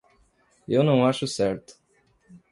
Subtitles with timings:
[0.67, 1.77] Eu não acho certo.